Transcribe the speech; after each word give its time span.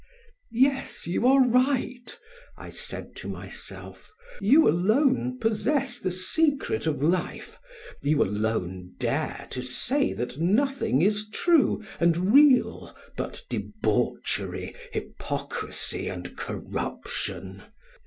"Yes, 0.49 1.05
you 1.05 1.27
are 1.27 1.47
right," 1.47 2.17
I 2.57 2.71
said 2.71 3.15
to 3.17 3.27
myself, 3.27 4.11
"you 4.39 4.67
alone 4.67 5.37
possess 5.39 5.99
the 5.99 6.09
secret 6.09 6.87
of 6.87 7.03
life, 7.03 7.59
you 8.01 8.23
alone 8.23 8.95
dare 8.97 9.45
to 9.51 9.61
say 9.61 10.13
that 10.13 10.39
nothing 10.39 11.03
is 11.03 11.29
true 11.29 11.83
and 11.99 12.33
real 12.33 12.95
but 13.15 13.43
debauchery, 13.47 14.73
hypocrisy 14.91 16.07
and 16.07 16.35
corruption. 16.35 17.61